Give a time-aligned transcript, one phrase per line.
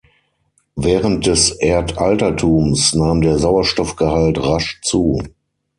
[0.75, 5.19] Während des Erdaltertums nahm der Sauerstoffgehalt rasch zu.